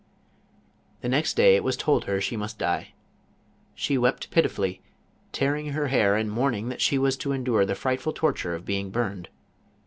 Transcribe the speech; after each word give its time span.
The 1.01 1.09
next 1.09 1.35
day 1.35 1.55
it 1.55 1.63
was 1.63 1.77
told 1.77 2.05
her 2.05 2.19
she 2.19 2.35
must 2.35 2.57
die. 2.57 2.95
She 3.75 3.99
wept 3.99 4.31
pitifully, 4.31 4.81
tearing 5.31 5.73
her 5.73 5.89
hair 5.89 6.15
and 6.15 6.27
mourning 6.31 6.69
that 6.69 6.81
she 6.81 6.97
was 6.97 7.15
to 7.17 7.33
endure 7.33 7.67
the 7.67 7.75
frightful 7.75 8.11
torture 8.11 8.55
of 8.55 8.65
being 8.65 8.89
burned. 8.89 9.29